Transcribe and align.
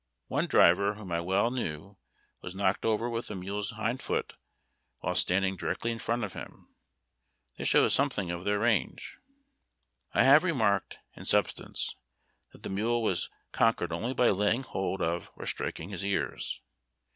One 0.29 0.47
driver, 0.47 0.95
whom 0.95 1.11
I 1.11 1.19
well 1.21 1.51
knew, 1.51 1.95
was 2.41 2.55
knocked 2.55 2.85
over 2.87 3.07
with 3.07 3.29
a 3.29 3.35
mule's 3.35 3.69
hind 3.69 4.01
foot 4.01 4.33
wliile 5.03 5.15
standing 5.15 5.55
directly 5.55 5.91
in 5.91 5.99
front 5.99 6.23
of 6.23 6.33
him. 6.33 6.73
This 7.59 7.67
shows 7.67 7.93
something 7.93 8.31
of 8.31 8.43
their 8.43 8.57
range. 8.57 9.19
I 10.15 10.23
have 10.23 10.43
remarked, 10.43 10.97
in 11.15 11.27
substance, 11.27 11.93
that 12.51 12.63
the 12.63 12.69
mule 12.69 13.03
was 13.03 13.29
con 13.51 13.75
quered 13.75 13.91
only 13.91 14.15
by 14.15 14.31
laying 14.31 14.63
hold 14.63 15.03
of 15.03 15.29
or 15.35 15.45
striking 15.45 15.89
his 15.89 16.03
ears. 16.03 16.61